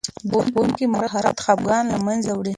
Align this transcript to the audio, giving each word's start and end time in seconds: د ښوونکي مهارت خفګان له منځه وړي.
د 0.31 0.33
ښوونکي 0.47 0.85
مهارت 0.93 1.37
خفګان 1.45 1.83
له 1.93 1.97
منځه 2.05 2.31
وړي. 2.35 2.49